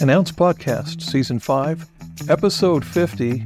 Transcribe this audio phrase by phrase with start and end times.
[0.00, 1.84] An Ounce Podcast, Season 5,
[2.28, 3.44] Episode 50,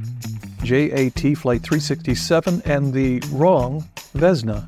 [0.61, 3.81] JAT Flight 367, and the wrong
[4.13, 4.63] Vesna.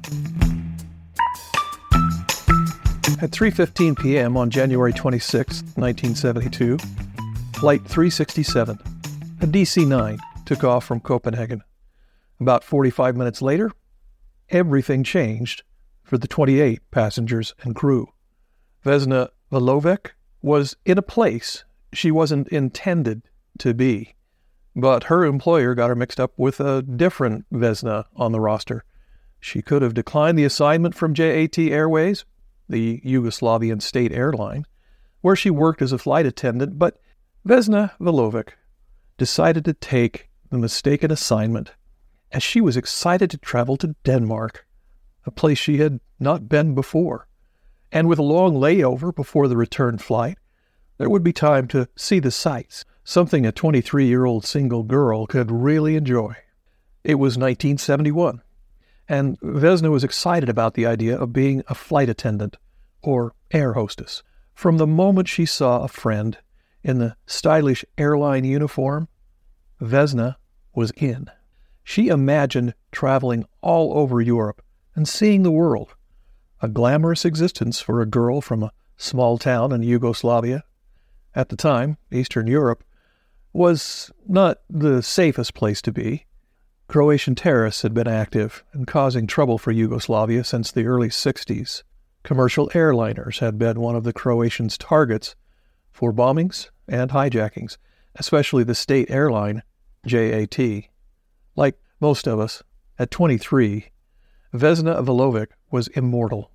[3.22, 4.36] At 3:15 p.m.
[4.36, 6.80] on January 26, 1972,
[7.60, 8.80] Flight 367,
[9.42, 10.18] a DC-9,
[10.48, 11.62] took off from Copenhagen.
[12.40, 13.72] About 45 minutes later,
[14.50, 15.62] everything changed
[16.04, 18.08] for the 28 passengers and crew.
[18.84, 21.64] Vesna Vulovic was in a place
[21.98, 23.24] she wasn't intended
[23.60, 24.16] to be.
[24.76, 28.84] But her employer got her mixed up with a different Vesna on the roster.
[29.40, 32.26] She could have declined the assignment from JAT Airways,
[32.68, 34.66] the Yugoslavian state airline,
[35.22, 37.00] where she worked as a flight attendant, but
[37.48, 38.50] Vesna Vulovic
[39.18, 41.74] decided to take the mistaken assignment
[42.32, 44.68] as she was excited to travel to Denmark,
[45.26, 47.28] a place she had not been before.
[47.92, 50.38] And with a long layover before the return flight,
[50.98, 55.28] there would be time to see the sights, something a 23 year old single girl
[55.28, 56.36] could really enjoy.
[57.04, 58.42] It was 1971,
[59.08, 62.58] and Vesna was excited about the idea of being a flight attendant
[63.02, 64.24] or air hostess.
[64.54, 66.38] From the moment she saw a friend
[66.84, 69.08] in the stylish airline uniform,
[69.82, 70.38] Vesna
[70.74, 71.30] was in.
[71.84, 74.62] She imagined traveling all over Europe
[74.96, 75.94] and seeing the world,
[76.62, 80.64] a glamorous existence for a girl from a small town in Yugoslavia
[81.36, 82.84] at the time, Eastern Europe,
[83.52, 86.26] was not the safest place to be.
[86.88, 91.84] Croatian terrorists had been active and causing trouble for Yugoslavia since the early 60s.
[92.24, 95.36] Commercial airliners had been one of the Croatians' targets
[95.92, 97.78] for bombings and hijackings,
[98.16, 99.64] especially the state airline,
[100.06, 100.60] JAT.
[101.56, 102.64] Like most of us,
[102.98, 103.88] at 23,
[104.54, 106.52] Vesna Vulovic was immortal.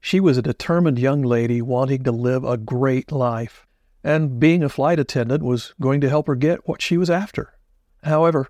[0.00, 3.66] She was a determined young lady wanting to live a great life
[4.04, 7.54] and being a flight attendant was going to help her get what she was after.
[8.02, 8.48] However,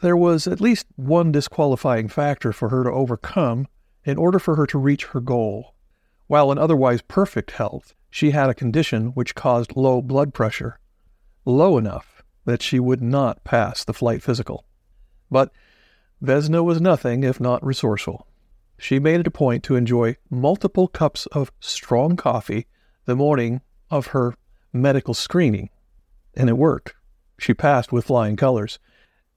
[0.00, 3.68] there was at least one disqualifying factor for her to overcome
[4.04, 5.74] in order for her to reach her goal.
[6.26, 10.80] While in otherwise perfect health, she had a condition which caused low blood pressure,
[11.44, 14.64] low enough that she would not pass the flight physical.
[15.30, 15.52] But
[16.22, 18.26] Vesna was nothing if not resourceful.
[18.78, 22.66] She made it a point to enjoy multiple cups of strong coffee
[23.04, 24.34] the morning of her
[24.82, 25.70] medical screening,
[26.34, 26.94] and it worked.
[27.38, 28.78] She passed with flying colors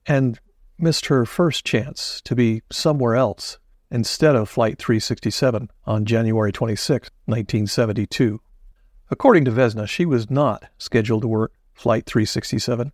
[0.06, 0.38] and
[0.78, 3.58] missed her first chance to be somewhere else
[3.90, 8.40] instead of Flight 367 on January 26, 1972.
[9.10, 12.92] According to Vesna, she was not scheduled to work Flight 367.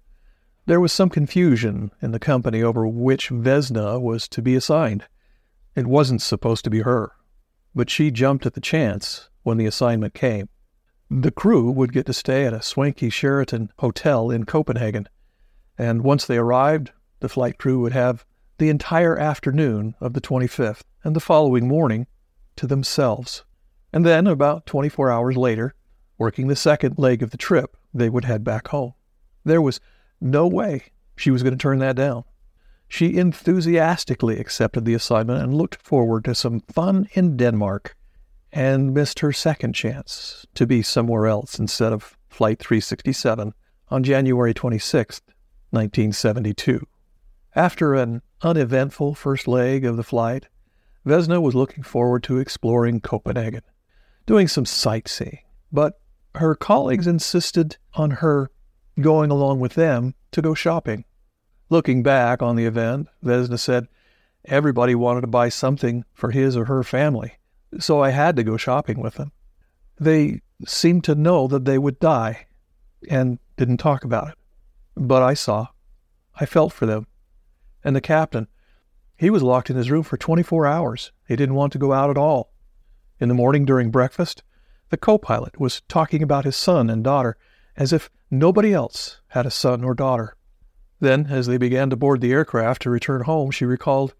[0.64, 5.04] There was some confusion in the company over which Vesna was to be assigned.
[5.74, 7.12] It wasn't supposed to be her,
[7.74, 10.48] but she jumped at the chance when the assignment came.
[11.10, 15.08] The crew would get to stay at a swanky Sheraton hotel in Copenhagen,
[15.78, 16.90] and once they arrived,
[17.20, 18.24] the flight crew would have
[18.58, 22.08] the entire afternoon of the 25th and the following morning
[22.56, 23.44] to themselves.
[23.92, 25.74] And then, about 24 hours later,
[26.18, 28.94] working the second leg of the trip, they would head back home.
[29.44, 29.80] There was
[30.20, 32.24] no way she was going to turn that down.
[32.88, 37.96] She enthusiastically accepted the assignment and looked forward to some fun in Denmark
[38.52, 43.52] and missed her second chance to be somewhere else instead of Flight 367
[43.88, 45.20] on January 26,
[45.70, 46.86] 1972.
[47.54, 50.46] After an uneventful first leg of the flight,
[51.06, 53.62] Vesna was looking forward to exploring Copenhagen,
[54.26, 55.38] doing some sightseeing,
[55.72, 56.00] but
[56.34, 58.50] her colleagues insisted on her
[59.00, 61.04] going along with them to go shopping.
[61.70, 63.88] Looking back on the event, Vesna said
[64.44, 67.34] everybody wanted to buy something for his or her family,
[67.78, 69.32] so I had to go shopping with them.
[69.98, 72.46] They seemed to know that they would die
[73.08, 74.34] and didn't talk about it.
[74.96, 75.68] But I saw.
[76.34, 77.06] I felt for them.
[77.84, 78.48] And the captain,
[79.16, 81.12] he was locked in his room for 24 hours.
[81.26, 82.52] He didn't want to go out at all.
[83.18, 84.42] In the morning during breakfast,
[84.90, 87.36] the co pilot was talking about his son and daughter
[87.76, 90.36] as if nobody else had a son or daughter.
[91.00, 94.14] Then, as they began to board the aircraft to return home, she recalled,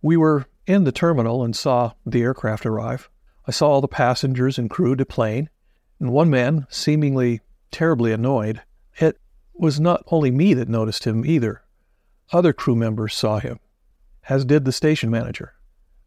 [0.00, 3.08] We were in the terminal and saw the aircraft arrive.
[3.46, 5.50] I saw all the passengers and crew deplane,
[6.00, 7.40] and one man, seemingly
[7.70, 8.62] terribly annoyed,
[8.96, 9.20] it
[9.54, 11.62] was not only me that noticed him either.
[12.32, 13.60] Other crew members saw him,
[14.28, 15.54] as did the station manager.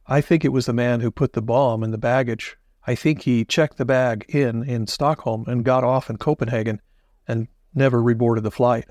[0.08, 2.58] I think it was the man who put the bomb in the baggage.
[2.86, 6.82] I think he checked the bag in in Stockholm and got off in Copenhagen
[7.28, 8.86] and never reboarded the flight.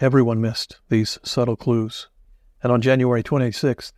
[0.00, 2.08] Everyone missed these subtle clues.
[2.62, 3.92] And on January 26th,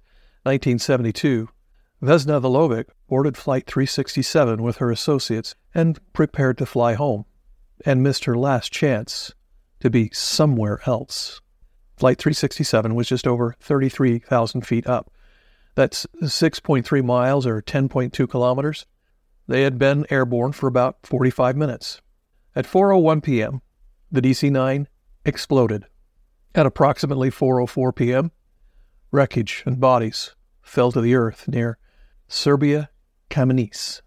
[0.44, 1.48] 1972,
[2.02, 7.24] Vesna Vulovic boarded Flight 367 with her associates and prepared to fly home.
[7.84, 9.34] and missed her last chance
[9.80, 11.40] to be somewhere else.
[11.96, 15.12] Flight 367 was just over 33,000 feet up.
[15.74, 18.86] That's 6.3 miles or 10.2 kilometers.
[19.48, 22.00] They had been airborne for about 45 minutes.
[22.54, 23.62] At 4:01 p.m.,
[24.10, 24.86] the DC-9
[25.24, 25.86] exploded.
[26.54, 28.30] At approximately 4:04 p.m.,
[29.12, 31.78] wreckage and bodies fell to the earth near
[32.28, 32.88] Srbská
[33.30, 34.00] Kamenice.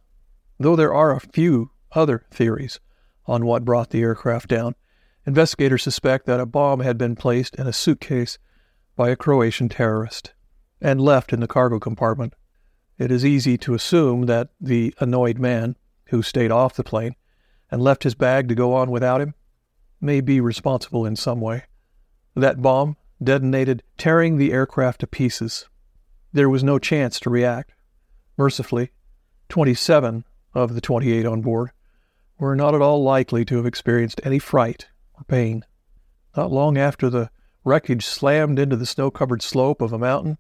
[0.59, 2.79] Though there are a few other theories
[3.25, 4.75] on what brought the aircraft down,
[5.25, 8.39] investigators suspect that a bomb had been placed in a suitcase
[8.95, 10.33] by a Croatian terrorist
[10.81, 12.33] and left in the cargo compartment.
[12.97, 15.75] It is easy to assume that the annoyed man
[16.09, 17.15] who stayed off the plane
[17.69, 19.35] and left his bag to go on without him
[20.01, 21.63] may be responsible in some way.
[22.35, 25.67] That bomb detonated, tearing the aircraft to pieces.
[26.33, 27.73] There was no chance to react.
[28.37, 28.91] Mercifully,
[29.49, 31.71] 27 of the 28 on board
[32.37, 35.63] were not at all likely to have experienced any fright or pain.
[36.35, 37.29] Not long after the
[37.63, 40.37] wreckage slammed into the snow covered slope of a mountain,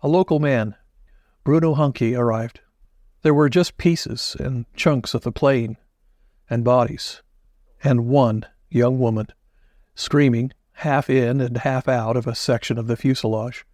[0.00, 0.74] a local man,
[1.44, 2.60] Bruno Honke, arrived.
[3.22, 5.76] There were just pieces and chunks of the plane
[6.48, 7.22] and bodies,
[7.84, 9.28] and one young woman
[9.94, 13.66] screaming half in and half out of a section of the fuselage.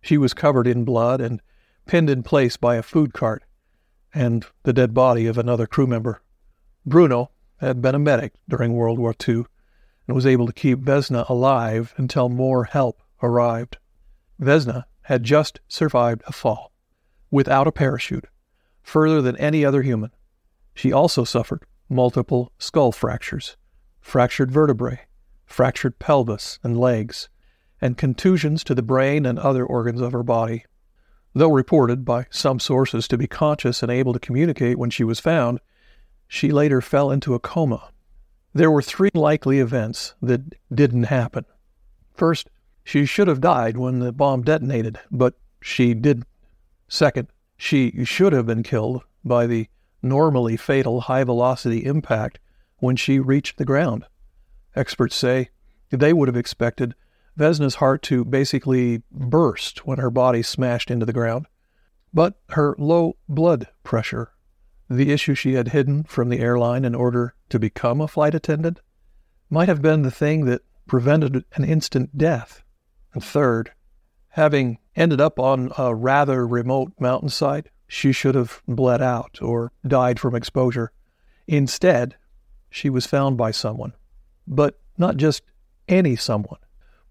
[0.00, 1.42] She was covered in blood and
[1.86, 3.44] pinned in place by a food cart
[4.14, 6.22] and the dead body of another crew member.
[6.86, 9.44] Bruno had been a medic during World War II
[10.06, 13.76] and was able to keep Vesna alive until more help arrived.
[14.40, 16.72] Vesna had just survived a fall
[17.30, 18.26] without a parachute,
[18.82, 20.12] further than any other human.
[20.74, 23.56] She also suffered multiple skull fractures,
[24.00, 25.00] fractured vertebrae,
[25.46, 27.28] fractured pelvis and legs,
[27.80, 30.64] and contusions to the brain and other organs of her body.
[31.34, 35.20] Though reported by some sources to be conscious and able to communicate when she was
[35.20, 35.60] found,
[36.28, 37.90] she later fell into a coma.
[38.52, 41.44] There were three likely events that didn't happen.
[42.14, 42.48] First,
[42.84, 46.26] she should have died when the bomb detonated, but she didn't.
[46.86, 49.68] Second, she should have been killed by the
[50.02, 52.38] normally fatal high velocity impact
[52.78, 54.04] when she reached the ground.
[54.76, 55.50] Experts say
[55.90, 56.94] they would have expected
[57.36, 61.46] Vesna's heart to basically burst when her body smashed into the ground.
[62.12, 64.32] But her low blood pressure,
[64.88, 68.80] the issue she had hidden from the airline in order to become a flight attendant,
[69.50, 72.62] might have been the thing that prevented an instant death.
[73.12, 73.72] And third,
[74.30, 80.18] having ended up on a rather remote mountainside, she should have bled out or died
[80.20, 80.92] from exposure.
[81.46, 82.16] Instead,
[82.70, 83.92] she was found by someone.
[84.46, 85.42] But not just
[85.88, 86.60] any someone.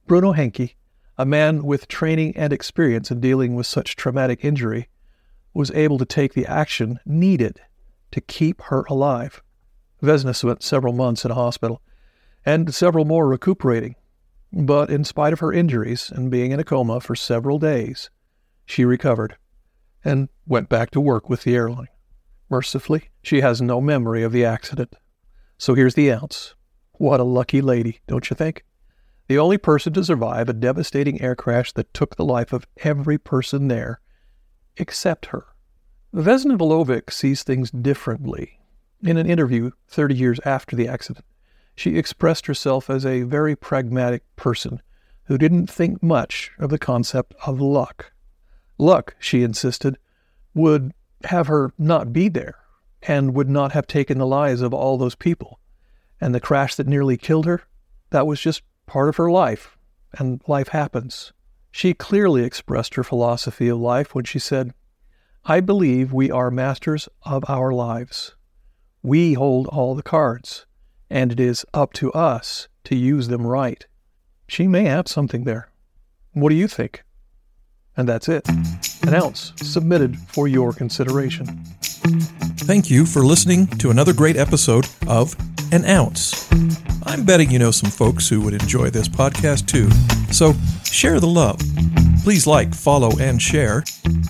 [0.08, 0.76] Bruno Honke,
[1.18, 4.90] a man with training and experience in dealing with such traumatic injury,
[5.54, 7.62] was able to take the action needed
[8.12, 9.42] to keep her alive.
[10.02, 11.82] Vesna spent several months in a hospital
[12.46, 13.96] and several more recuperating.
[14.52, 18.10] But in spite of her injuries and being in a coma for several days,
[18.66, 19.38] she recovered
[20.06, 21.88] and went back to work with the airline.
[22.50, 24.96] Mercifully, she has no memory of the accident.
[25.58, 26.54] So here's the ounce.
[27.04, 28.64] What a lucky lady, don't you think?
[29.28, 33.18] the only person to survive a devastating air crash that took the life of every
[33.18, 34.00] person there,
[34.78, 35.48] except her.
[36.16, 38.58] Vesna Vulovic sees things differently.
[39.02, 41.26] In an interview 30 years after the accident,
[41.76, 44.82] she expressed herself as a very pragmatic person
[45.26, 48.14] who didn't think much of the concept of luck.
[48.78, 49.98] Luck, she insisted,
[50.54, 50.94] would
[51.26, 52.60] have her not be there
[53.02, 55.60] and would not have taken the lives of all those people.
[56.24, 57.64] And the crash that nearly killed her,
[58.12, 59.76] that was just part of her life,
[60.18, 61.34] and life happens.
[61.70, 64.74] She clearly expressed her philosophy of life when she said,
[65.44, 68.36] I believe we are masters of our lives.
[69.02, 70.66] We hold all the cards,
[71.10, 73.86] and it is up to us to use them right.
[74.48, 75.74] She may have something there.
[76.32, 77.04] What do you think?
[77.98, 78.48] And that's it.
[78.48, 81.48] An ounce submitted for your consideration.
[82.64, 85.36] Thank you for listening to another great episode of
[85.74, 86.48] An Ounce.
[87.04, 89.90] I'm betting you know some folks who would enjoy this podcast too.
[90.32, 90.54] So
[90.86, 91.60] share the love.
[92.24, 93.84] Please like, follow, and share.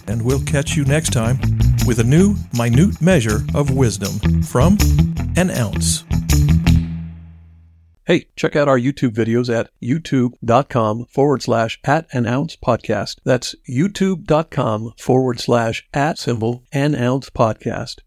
[0.07, 1.37] And we'll catch you next time
[1.85, 4.77] with a new minute measure of wisdom from
[5.35, 6.05] An Ounce.
[8.05, 13.17] Hey, check out our YouTube videos at youtube.com forward slash at an ounce podcast.
[13.25, 17.99] That's youtube.com forward slash at symbol an ounce podcast.